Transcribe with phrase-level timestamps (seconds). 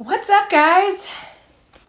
[0.00, 1.06] What's up, guys?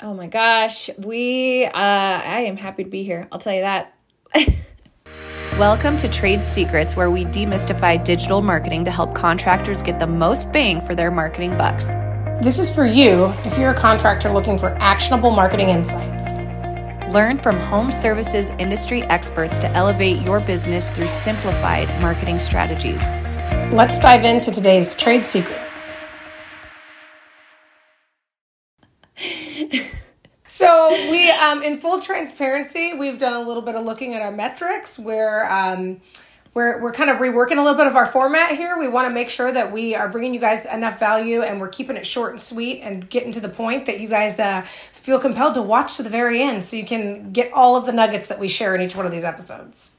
[0.01, 3.25] Oh my gosh, we, uh, I am happy to be here.
[3.31, 3.93] I'll tell you that.
[5.57, 10.51] Welcome to Trade Secrets, where we demystify digital marketing to help contractors get the most
[10.51, 11.91] bang for their marketing bucks.
[12.43, 16.37] This is for you if you're a contractor looking for actionable marketing insights.
[17.13, 23.09] Learn from home services industry experts to elevate your business through simplified marketing strategies.
[23.71, 25.70] Let's dive into today's trade secret.
[30.61, 34.31] So we, um, in full transparency, we've done a little bit of looking at our
[34.31, 34.99] metrics.
[34.99, 36.01] Where um,
[36.53, 38.77] we're we're kind of reworking a little bit of our format here.
[38.77, 41.69] We want to make sure that we are bringing you guys enough value, and we're
[41.69, 45.17] keeping it short and sweet, and getting to the point that you guys uh, feel
[45.17, 48.27] compelled to watch to the very end, so you can get all of the nuggets
[48.27, 49.95] that we share in each one of these episodes.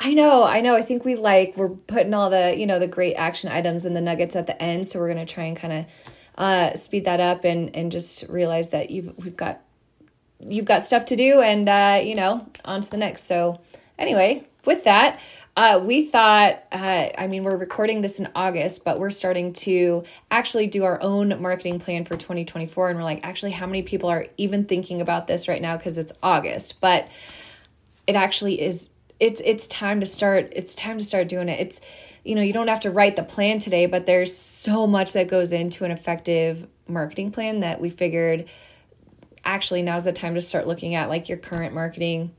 [0.00, 0.74] I know, I know.
[0.74, 3.94] I think we like we're putting all the you know the great action items and
[3.94, 5.86] the nuggets at the end, so we're gonna try and kind of
[6.38, 9.60] uh, speed that up and and just realize that you've we've got
[10.40, 13.24] you've got stuff to do and uh, you know on to the next.
[13.24, 13.60] So
[13.98, 15.18] anyway with that
[15.58, 20.04] uh, we thought uh, i mean we're recording this in august but we're starting to
[20.30, 24.08] actually do our own marketing plan for 2024 and we're like actually how many people
[24.08, 25.76] are even thinking about this right now?
[25.76, 27.08] Because it's august but
[28.06, 31.58] it actually is it's it's time to start it's time to start doing it.
[31.60, 31.80] It's
[32.24, 35.26] you know you don't have to write the plan today but there's so much that
[35.26, 38.46] goes into an effective marketing plan that we figured
[39.48, 42.30] actually now's the time to start looking at like your current marketing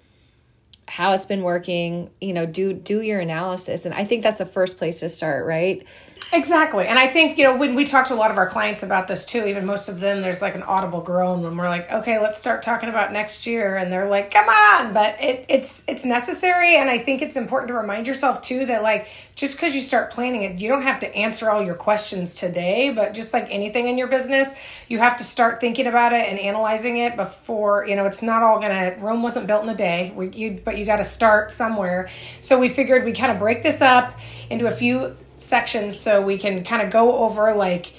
[0.87, 3.85] how it's been working you know do do your analysis.
[3.85, 5.85] And i think that's the first place to start right
[6.31, 6.85] Exactly.
[6.85, 9.07] And I think, you know, when we talk to a lot of our clients about
[9.07, 12.19] this too, even most of them, there's like an audible groan when we're like, okay,
[12.19, 13.77] let's start talking about next year.
[13.77, 14.93] And they're like, come on.
[14.93, 16.77] But it, it's, it's necessary.
[16.77, 20.11] And I think it's important to remind yourself too that like, just because you start
[20.11, 22.91] planning it, you don't have to answer all your questions today.
[22.91, 24.53] But just like anything in your business,
[24.87, 28.43] you have to start thinking about it and analyzing it before, you know, it's not
[28.43, 31.03] all going to, Rome wasn't built in a day, we, you, but you got to
[31.03, 32.07] start somewhere.
[32.41, 34.19] So we figured we kind of break this up
[34.51, 37.93] into a few sections so we can kind of go over like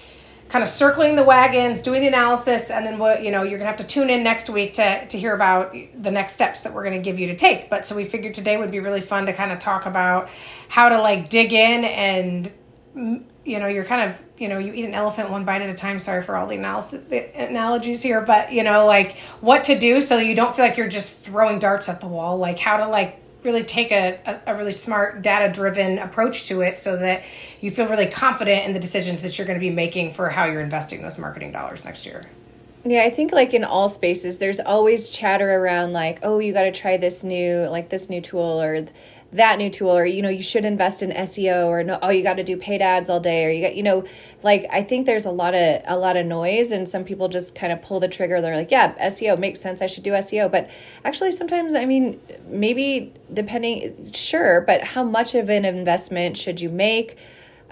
[0.50, 3.70] kind of circling the wagons, doing the analysis, and then what you know you're gonna
[3.70, 6.84] have to tune in next week to to hear about the next steps that we're
[6.84, 7.70] gonna give you to take.
[7.70, 10.28] But so we figured today would be really fun to kind of talk about
[10.68, 12.52] how to like dig in and
[12.96, 15.70] mm, you know you're kind of you know you eat an elephant one bite at
[15.70, 19.64] a time sorry for all the analysis the analogies here but you know like what
[19.64, 22.58] to do so you don't feel like you're just throwing darts at the wall like
[22.58, 26.96] how to like really take a, a, really smart data driven approach to it so
[26.96, 27.22] that
[27.60, 30.44] you feel really confident in the decisions that you're going to be making for how
[30.44, 32.24] you're investing those marketing dollars next year.
[32.84, 36.62] Yeah i think like in all spaces there's always chatter around like oh you got
[36.62, 38.86] to try this new like this new tool or
[39.32, 42.22] that new tool or you know you should invest in SEO or no oh you
[42.22, 44.04] got to do paid ads all day or you got you know
[44.42, 47.54] like I think there's a lot of a lot of noise and some people just
[47.54, 48.40] kind of pull the trigger.
[48.40, 49.82] They're like yeah SEO makes sense.
[49.82, 50.68] I should do SEO but
[51.04, 56.68] actually sometimes I mean maybe depending sure but how much of an investment should you
[56.68, 57.16] make?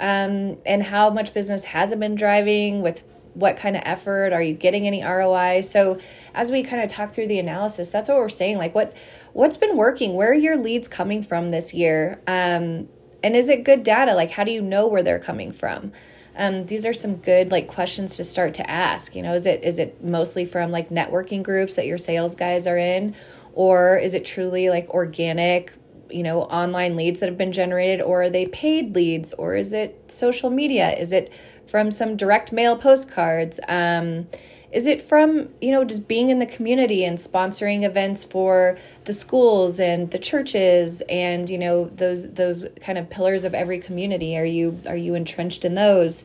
[0.00, 3.02] Um, and how much business hasn't been driving with
[3.38, 5.98] what kind of effort are you getting any ROI so
[6.34, 8.94] as we kind of talk through the analysis that's what we're saying like what
[9.38, 10.14] what's been working?
[10.14, 12.20] Where are your leads coming from this year?
[12.26, 12.88] Um,
[13.22, 14.14] and is it good data?
[14.14, 15.92] Like, how do you know where they're coming from?
[16.36, 19.14] Um, these are some good like questions to start to ask.
[19.14, 22.66] You know, is it is it mostly from like networking groups that your sales guys
[22.66, 23.14] are in,
[23.52, 25.72] or is it truly like organic?
[26.10, 29.72] You know, online leads that have been generated, or are they paid leads, or is
[29.72, 30.96] it social media?
[30.96, 31.32] Is it
[31.68, 33.60] from some direct mail postcards?
[33.68, 34.26] Um,
[34.70, 39.14] is it from, you know, just being in the community and sponsoring events for the
[39.14, 44.36] schools and the churches and, you know, those those kind of pillars of every community?
[44.36, 46.24] Are you are you entrenched in those?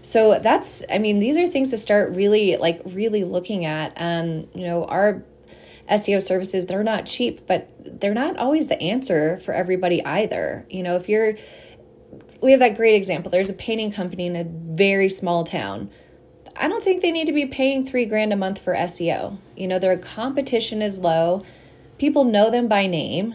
[0.00, 3.92] So that's I mean, these are things to start really like really looking at.
[3.96, 5.22] Um, you know, our
[5.90, 7.68] SEO services, they're not cheap, but
[8.00, 10.64] they're not always the answer for everybody either.
[10.70, 11.34] You know, if you're
[12.42, 13.30] we have that great example.
[13.30, 15.90] There's a painting company in a very small town
[16.56, 19.38] I don't think they need to be paying three grand a month for SEO.
[19.56, 21.44] You know, their competition is low.
[21.98, 23.34] People know them by name.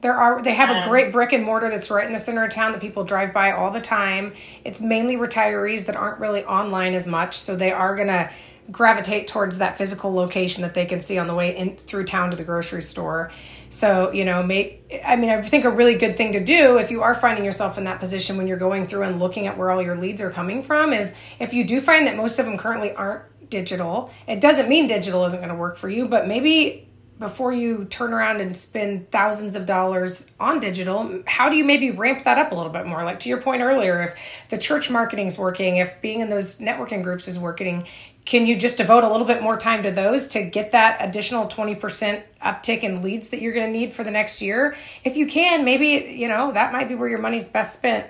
[0.00, 2.44] There are they have a um, great brick and mortar that's right in the center
[2.44, 4.32] of town that people drive by all the time.
[4.64, 8.30] It's mainly retirees that aren't really online as much, so they are gonna
[8.72, 12.30] gravitate towards that physical location that they can see on the way in through town
[12.30, 13.30] to the grocery store.
[13.68, 16.90] So, you know, make, I mean, I think a really good thing to do if
[16.90, 19.70] you are finding yourself in that position when you're going through and looking at where
[19.70, 22.58] all your leads are coming from is if you do find that most of them
[22.58, 26.88] currently aren't digital, it doesn't mean digital isn't going to work for you, but maybe
[27.18, 31.90] before you turn around and spend thousands of dollars on digital how do you maybe
[31.90, 34.14] ramp that up a little bit more like to your point earlier if
[34.48, 37.86] the church marketing is working if being in those networking groups is working
[38.24, 41.46] can you just devote a little bit more time to those to get that additional
[41.46, 44.76] 20% uptick in leads that you're going to need for the next year?
[45.02, 48.06] If you can, maybe, you know, that might be where your money's best spent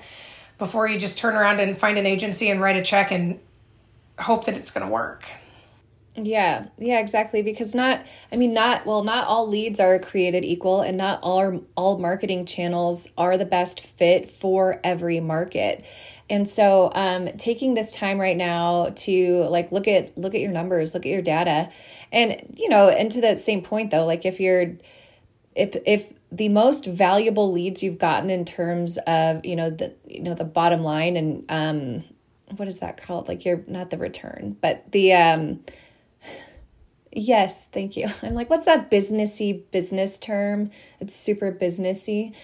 [0.58, 3.40] before you just turn around and find an agency and write a check and
[4.19, 5.25] hope that it's going to work.
[6.14, 7.41] Yeah, yeah, exactly.
[7.43, 11.62] Because not, I mean, not well, not all leads are created equal, and not all
[11.75, 15.85] all marketing channels are the best fit for every market.
[16.29, 20.53] And so, um, taking this time right now to like look at look at your
[20.53, 21.70] numbers, look at your data,
[22.12, 24.75] and you know, and to that same point though, like if you're
[25.55, 30.23] if if the most valuable leads you've gotten in terms of you know the you
[30.23, 32.05] know the bottom line and um
[32.56, 35.61] what is that called like you're not the return but the um
[37.12, 38.09] yes thank you.
[38.23, 40.70] I'm like what's that businessy business term?
[41.00, 42.35] It's super businessy.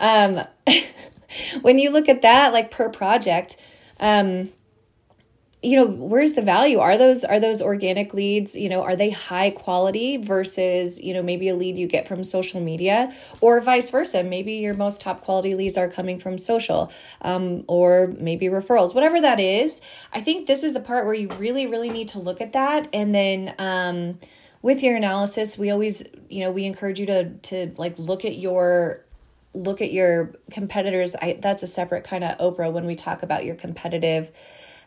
[0.00, 0.40] Um
[1.62, 3.56] when you look at that like per project
[4.00, 4.50] um
[5.62, 6.78] you know where's the value?
[6.78, 11.22] Are those are those organic leads you know are they high quality versus you know
[11.22, 14.22] maybe a lead you get from social media or vice versa?
[14.22, 19.20] Maybe your most top quality leads are coming from social um, or maybe referrals whatever
[19.20, 19.80] that is.
[20.12, 22.88] I think this is the part where you really really need to look at that.
[22.92, 24.20] And then um,
[24.62, 28.36] with your analysis we always you know we encourage you to to like look at
[28.36, 29.04] your
[29.54, 31.16] look at your competitors.
[31.20, 34.30] I, that's a separate kind of oprah when we talk about your competitive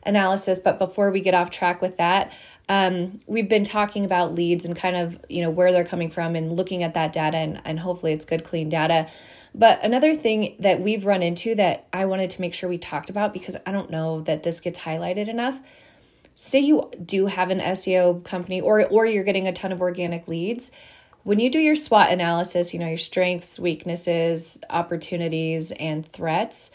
[0.05, 2.31] analysis but before we get off track with that
[2.69, 6.35] um, we've been talking about leads and kind of you know where they're coming from
[6.35, 9.07] and looking at that data and, and hopefully it's good clean data.
[9.53, 13.09] But another thing that we've run into that i wanted to make sure we talked
[13.09, 15.59] about because i don't know that this gets highlighted enough
[16.33, 20.29] say you do have an seo company or or you're getting a ton of organic
[20.29, 20.71] leads
[21.23, 26.71] when you do your SWOT analysis, you know, your strengths, weaknesses, opportunities, and threats,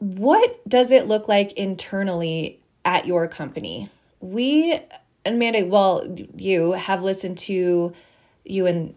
[0.00, 3.88] what does it look like internally at your company?
[4.20, 4.80] We,
[5.24, 7.92] Amanda, well, you have listened to
[8.44, 8.94] you and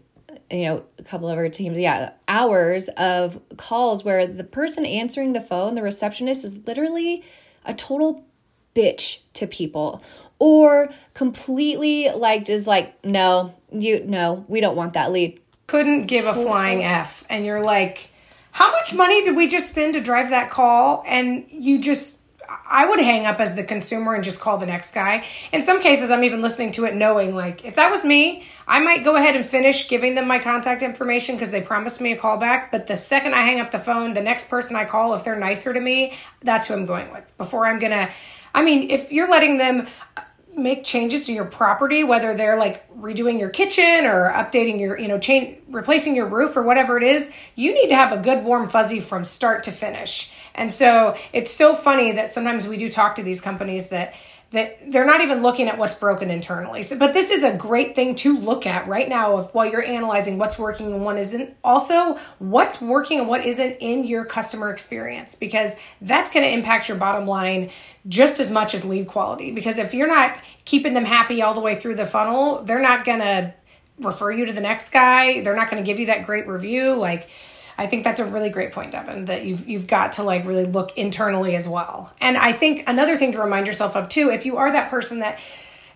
[0.50, 5.32] you know a couple of our teams yeah hours of calls where the person answering
[5.32, 7.24] the phone the receptionist is literally
[7.64, 8.24] a total
[8.74, 10.02] bitch to people
[10.38, 15.40] or completely like is like no you no we don't want that lead.
[15.66, 17.24] Couldn't give a flying f.
[17.30, 18.10] And you're like
[18.54, 22.86] how much money did we just spend to drive that call and you just I
[22.86, 25.24] would hang up as the consumer and just call the next guy.
[25.52, 28.80] In some cases, I'm even listening to it knowing, like, if that was me, I
[28.80, 32.16] might go ahead and finish giving them my contact information because they promised me a
[32.16, 32.70] call back.
[32.70, 35.38] But the second I hang up the phone, the next person I call, if they're
[35.38, 37.36] nicer to me, that's who I'm going with.
[37.38, 38.08] Before I'm going to,
[38.54, 39.88] I mean, if you're letting them
[40.56, 45.08] make changes to your property whether they're like redoing your kitchen or updating your you
[45.08, 48.44] know change replacing your roof or whatever it is you need to have a good
[48.44, 50.30] warm fuzzy from start to finish.
[50.54, 54.14] And so it's so funny that sometimes we do talk to these companies that
[54.54, 56.80] that they're not even looking at what's broken internally.
[56.82, 59.84] So, but this is a great thing to look at right now of while you're
[59.84, 61.56] analyzing what's working and what isn't.
[61.64, 66.88] Also, what's working and what isn't in your customer experience because that's going to impact
[66.88, 67.70] your bottom line
[68.06, 69.50] just as much as lead quality.
[69.50, 73.04] Because if you're not keeping them happy all the way through the funnel, they're not
[73.04, 73.52] going to
[73.98, 75.40] refer you to the next guy.
[75.40, 76.94] They're not going to give you that great review.
[76.94, 77.28] Like
[77.76, 80.64] I think that's a really great point, Devin, that you've you've got to like really
[80.64, 82.12] look internally as well.
[82.20, 85.20] And I think another thing to remind yourself of too, if you are that person
[85.20, 85.40] that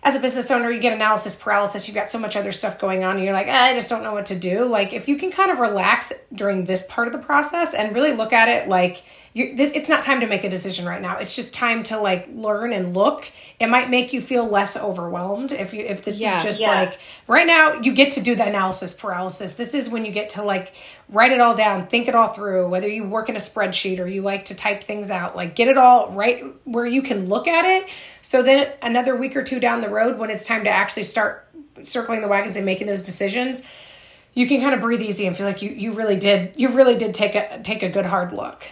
[0.01, 3.03] as a business owner, you get analysis paralysis, you've got so much other stuff going
[3.03, 4.63] on, and you're like, eh, I just don't know what to do.
[4.63, 8.13] Like, if you can kind of relax during this part of the process and really
[8.13, 11.17] look at it like you this, it's not time to make a decision right now.
[11.17, 13.31] It's just time to like learn and look.
[13.59, 16.71] It might make you feel less overwhelmed if you if this yeah, is just yeah.
[16.71, 19.53] like right now you get to do the analysis paralysis.
[19.53, 20.73] This is when you get to like
[21.09, 24.07] write it all down, think it all through, whether you work in a spreadsheet or
[24.07, 27.47] you like to type things out, like get it all right where you can look
[27.47, 27.89] at it.
[28.21, 31.47] So then another week or two down the road when it's time to actually start
[31.83, 33.63] circling the wagons and making those decisions,
[34.33, 36.95] you can kind of breathe easy and feel like you you really did you really
[36.95, 38.63] did take a take a good hard look.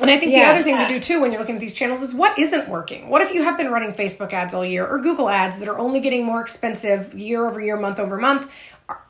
[0.00, 0.86] And I think yeah, the other thing yeah.
[0.86, 3.08] to do too when you're looking at these channels is what isn't working?
[3.08, 5.78] What if you have been running Facebook ads all year or Google ads that are
[5.78, 8.50] only getting more expensive year over year, month over month?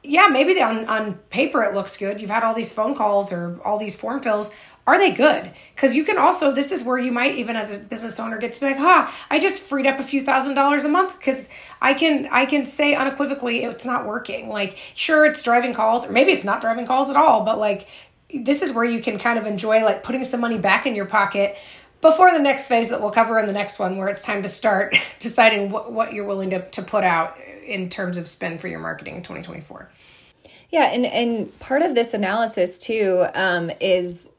[0.03, 2.21] Yeah, maybe on, on paper it looks good.
[2.21, 4.53] You've had all these phone calls or all these form fills.
[4.85, 5.53] Are they good?
[5.75, 8.51] Because you can also, this is where you might even as a business owner get
[8.53, 11.51] to be like, huh, I just freed up a few thousand dollars a month because
[11.81, 14.49] I can I can say unequivocally it's not working.
[14.49, 17.87] Like, sure, it's driving calls, or maybe it's not driving calls at all, but like
[18.33, 21.07] this is where you can kind of enjoy like putting some money back in your
[21.07, 21.57] pocket
[22.01, 24.49] before the next phase that we'll cover in the next one where it's time to
[24.49, 27.37] start deciding what, what you're willing to, to put out
[27.67, 29.89] in terms of spend for your marketing in 2024
[30.71, 34.33] yeah and and part of this analysis too um, is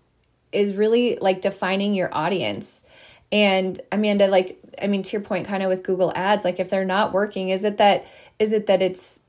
[0.54, 2.88] is really like defining your audience.
[3.32, 6.70] And Amanda, like, I mean, to your point, kind of with Google Ads, like if
[6.70, 8.06] they're not working, is it that
[8.40, 9.22] is it that it's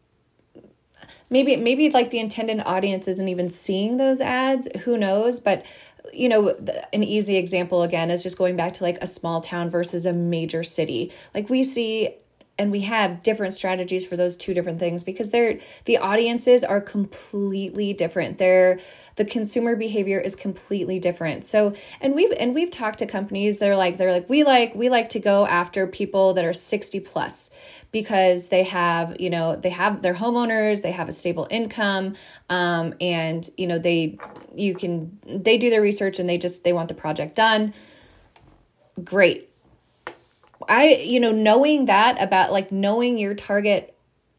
[1.30, 4.68] maybe maybe like the intended audience isn't even seeing those ads?
[4.84, 5.40] Who knows?
[5.40, 5.64] But
[6.12, 6.50] you know,
[6.92, 10.12] an easy example again is just going back to like a small town versus a
[10.12, 11.12] major city.
[11.34, 12.16] Like we see
[12.56, 16.80] and we have different strategies for those two different things because they're the audiences are
[16.80, 18.38] completely different.
[18.38, 18.78] They're
[19.16, 21.44] the consumer behavior is completely different.
[21.44, 24.74] So and we've and we've talked to companies that are like they're like we like
[24.74, 27.50] we like to go after people that are 60 plus
[27.90, 32.14] because they have you know they have their homeowners they have a stable income
[32.50, 34.18] um, and you know they
[34.54, 37.74] you can they do their research and they just they want the project done.
[39.02, 39.50] Great
[40.68, 43.94] I, you know, knowing that about like knowing your target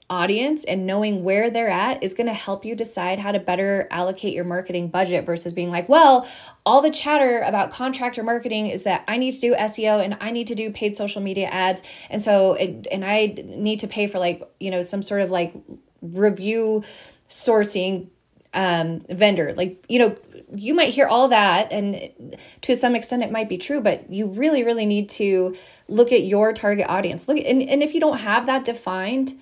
[0.10, 3.88] audience and knowing where they're at is going to help you decide how to better
[3.90, 6.28] allocate your marketing budget versus being like, well,
[6.66, 10.32] all the chatter about contractor marketing is that I need to do SEO and I
[10.32, 11.82] need to do paid social media ads.
[12.10, 15.32] And so, it, and I need to pay for like, you know, some sort of
[15.32, 15.54] like
[16.02, 16.84] review
[17.28, 18.10] sourcing
[18.54, 19.54] um, vendor.
[19.54, 20.18] Like, you know,
[20.54, 24.28] you might hear all that and to some extent it might be true, but you
[24.28, 25.56] really, really need to
[25.88, 27.28] look at your target audience.
[27.28, 29.34] Look, and, and if you don't have that defined,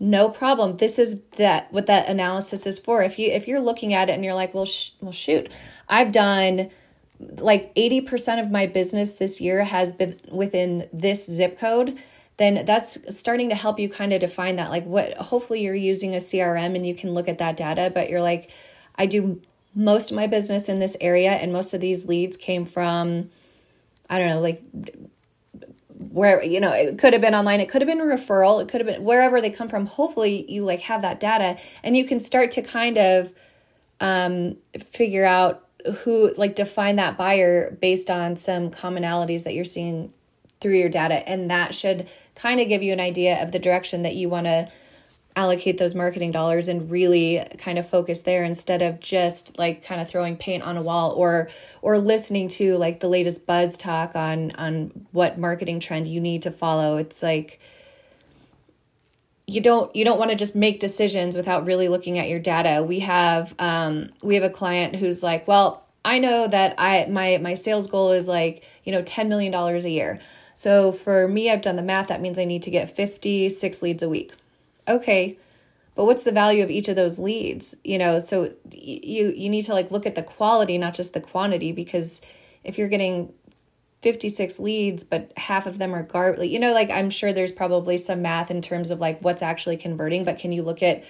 [0.00, 0.76] no problem.
[0.76, 3.02] This is that what that analysis is for.
[3.02, 5.50] If you if you're looking at it and you're like, well, sh- well, shoot,
[5.88, 6.70] I've done
[7.40, 11.98] like 80% of my business this year has been within this zip code
[12.38, 16.14] then that's starting to help you kind of define that like what hopefully you're using
[16.14, 18.50] a crm and you can look at that data but you're like
[18.96, 19.42] i do
[19.74, 23.28] most of my business in this area and most of these leads came from
[24.08, 24.62] i don't know like
[26.10, 28.68] where you know it could have been online it could have been a referral it
[28.68, 32.04] could have been wherever they come from hopefully you like have that data and you
[32.04, 33.32] can start to kind of
[34.00, 34.56] um
[34.90, 35.68] figure out
[36.00, 40.12] who like define that buyer based on some commonalities that you're seeing
[40.60, 41.28] through your data.
[41.28, 44.46] And that should kind of give you an idea of the direction that you want
[44.46, 44.70] to
[45.36, 50.00] allocate those marketing dollars and really kind of focus there instead of just like kind
[50.00, 51.48] of throwing paint on a wall or
[51.80, 56.42] or listening to like the latest buzz talk on on what marketing trend you need
[56.42, 56.96] to follow.
[56.96, 57.60] It's like
[59.46, 62.82] you don't you don't want to just make decisions without really looking at your data.
[62.82, 67.38] We have um we have a client who's like well i know that i my
[67.38, 70.18] my sales goal is like you know 10 million dollars a year.
[70.54, 72.08] So for me i've done the math.
[72.08, 74.32] That means i need to get 56 leads a week
[74.88, 75.38] okay
[75.94, 77.74] but what's the value of each of those leads?
[77.82, 81.20] You know so you you need to like look at the quality not just the
[81.20, 82.22] quantity because
[82.64, 83.32] if you're getting
[84.02, 87.98] 56 leads but half of them are garbage you know like i'm sure there's probably
[87.98, 91.02] some math in terms of like what's actually converting but can you look at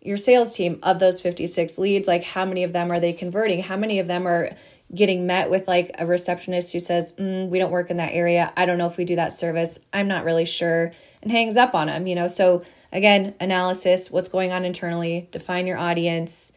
[0.00, 2.08] your sales team of those 56 leads?
[2.08, 3.62] Like how many of them are they converting?
[3.62, 4.50] How many of them are
[4.94, 8.52] getting met with like a receptionist who says mm, we don't work in that area.
[8.56, 9.78] I don't know if we do that service.
[9.92, 12.28] I'm not really sure and hangs up on them you know?
[12.28, 16.52] So Again, analysis, what's going on internally, define your audience.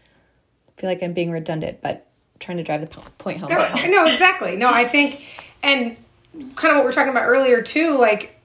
[0.68, 2.08] I feel like I'm being redundant, but
[2.40, 3.50] trying to drive the point home.
[3.50, 4.56] No, no, exactly.
[4.56, 5.26] No, I think,
[5.62, 5.98] and
[6.56, 8.40] kind of what we are talking about earlier too, like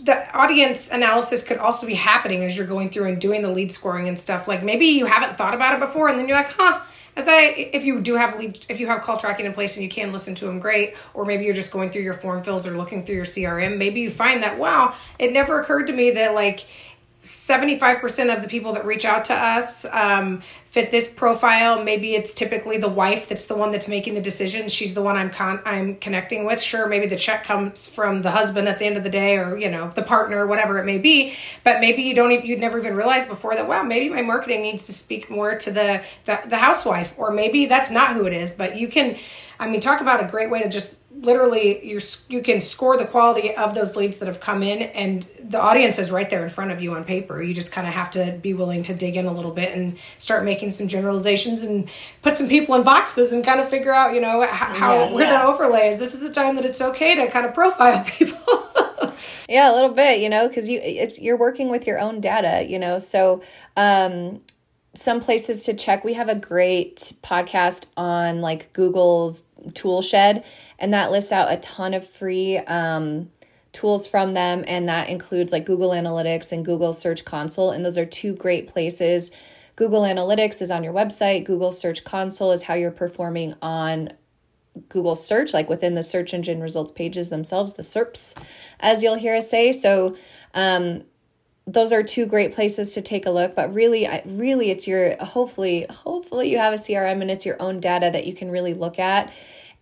[0.00, 3.72] the audience analysis could also be happening as you're going through and doing the lead
[3.72, 4.46] scoring and stuff.
[4.46, 6.82] Like maybe you haven't thought about it before, and then you're like, huh.
[7.18, 9.82] As I, if you do have lead, if you have call tracking in place and
[9.82, 10.94] you can listen to them, great.
[11.14, 13.78] Or maybe you're just going through your form fills or looking through your CRM.
[13.78, 16.66] Maybe you find that wow, it never occurred to me that like
[17.26, 21.82] 75% of the people that reach out to us um, fit this profile.
[21.82, 24.72] Maybe it's typically the wife that's the one that's making the decisions.
[24.72, 26.62] She's the one I'm con- I'm connecting with.
[26.62, 29.56] Sure, maybe the check comes from the husband at the end of the day, or
[29.56, 31.34] you know the partner, whatever it may be.
[31.64, 33.66] But maybe you don't you'd never even realized before that.
[33.66, 37.66] Wow, maybe my marketing needs to speak more to the the, the housewife, or maybe
[37.66, 38.52] that's not who it is.
[38.52, 39.16] But you can,
[39.58, 43.06] I mean, talk about a great way to just literally you you can score the
[43.06, 46.48] quality of those leads that have come in and the audience is right there in
[46.48, 47.42] front of you on paper.
[47.42, 49.96] You just kind of have to be willing to dig in a little bit and
[50.18, 51.88] start making some generalizations and
[52.22, 55.24] put some people in boxes and kind of figure out you know how, yeah, where
[55.24, 55.30] yeah.
[55.30, 55.98] that overlay is.
[55.98, 58.38] This is the time that it's okay to kind of profile people.
[59.48, 62.66] Yeah a little bit you know because you it's you're working with your own data
[62.68, 63.42] you know so
[63.76, 64.40] um
[64.96, 66.04] some places to check.
[66.04, 69.44] We have a great podcast on like google's
[69.74, 70.44] tool shed
[70.78, 73.30] and that lists out a ton of free um,
[73.72, 77.98] tools from them and that includes like google analytics and google search console and those
[77.98, 79.30] are two great places.
[79.76, 81.44] Google analytics is on your website.
[81.44, 84.12] Google search console is how you're performing on
[84.88, 88.38] google search like within the search engine results pages themselves the serps
[88.78, 89.72] as you'll hear us say.
[89.72, 90.16] So
[90.54, 91.04] um,
[91.66, 95.84] those are two great places to take a look but really really it's your hopefully
[95.90, 98.98] hopefully you have a crm and it's your own data that you can really look
[98.98, 99.32] at.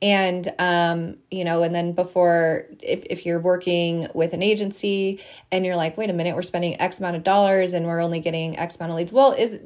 [0.02, 5.20] And um, you know and then before if, if you're working with an agency
[5.52, 8.20] and you're like wait a minute we're spending x amount of dollars and we're only
[8.20, 9.12] getting x amount of leads.
[9.12, 9.58] Well is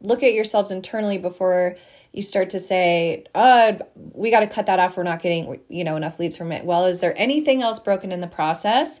[0.00, 1.76] look at yourselves internally before
[2.12, 4.96] you start to say uh we got to cut that off.
[4.96, 6.64] We're not getting you know enough leads from it.
[6.64, 9.00] Well is there anything else broken in the process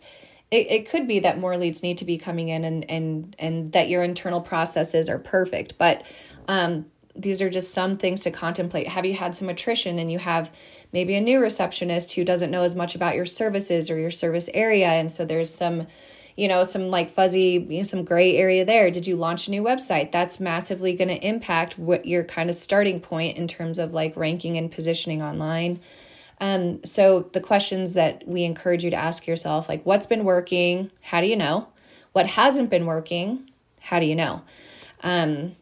[0.52, 3.72] it, it could be that more leads need to be coming in and and and
[3.72, 6.04] that your internal processes are perfect but
[6.46, 8.88] um these are just some things to contemplate.
[8.88, 10.50] Have you had some attrition and you have
[10.92, 14.48] maybe a new receptionist who doesn't know as much about your services or your service
[14.54, 14.88] area?
[14.88, 15.86] And so there's some,
[16.36, 18.90] you know, some like fuzzy, you know, some gray area there.
[18.90, 20.10] Did you launch a new website?
[20.10, 24.16] That's massively going to impact what your kind of starting point in terms of like
[24.16, 25.80] ranking and positioning online.
[26.40, 30.90] Um, so the questions that we encourage you to ask yourself, like what's been working?
[31.00, 31.68] How do you know?
[32.12, 33.50] What hasn't been working?
[33.80, 34.42] How do you know?
[35.02, 35.56] Um,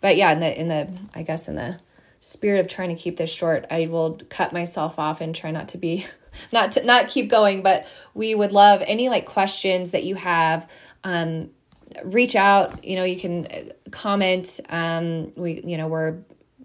[0.00, 1.80] but yeah, in the in the I guess in the
[2.20, 5.68] spirit of trying to keep this short, I will cut myself off and try not
[5.68, 6.06] to be
[6.52, 10.68] not to not keep going, but we would love any like questions that you have
[11.04, 11.50] um
[12.04, 16.18] reach out, you know, you can uh, comment um we you know, we're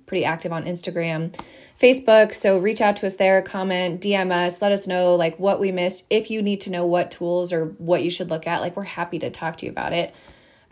[0.05, 1.33] pretty active on Instagram,
[1.79, 5.59] Facebook, so reach out to us there, comment, DM us, let us know like what
[5.59, 6.05] we missed.
[6.09, 8.83] If you need to know what tools or what you should look at, like we're
[8.83, 10.13] happy to talk to you about it.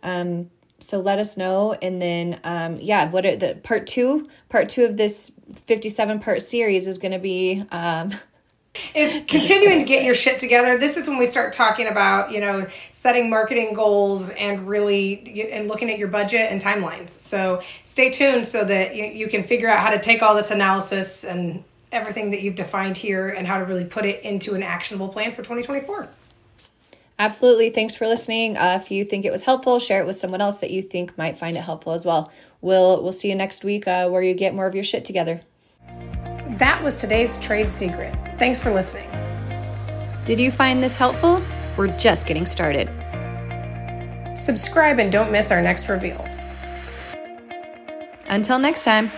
[0.04, 0.50] Um
[0.82, 4.86] so let us know and then um yeah what are the part two part two
[4.86, 5.32] of this
[5.66, 8.12] 57 part series is going to be um
[8.94, 12.40] is continuing to get your shit together this is when we start talking about you
[12.40, 18.10] know setting marketing goals and really and looking at your budget and timelines so stay
[18.10, 21.64] tuned so that you, you can figure out how to take all this analysis and
[21.92, 25.32] everything that you've defined here and how to really put it into an actionable plan
[25.32, 26.10] for 2024
[27.20, 27.70] Absolutely.
[27.70, 28.56] Thanks for listening.
[28.56, 31.18] Uh, if you think it was helpful, share it with someone else that you think
[31.18, 32.32] might find it helpful as well.
[32.62, 35.42] We'll we'll see you next week uh, where you get more of your shit together.
[36.58, 38.16] That was today's trade secret.
[38.40, 39.10] Thanks for listening.
[40.24, 41.44] Did you find this helpful?
[41.76, 42.90] We're just getting started.
[44.36, 46.26] Subscribe and don't miss our next reveal.
[48.28, 49.12] Until next time.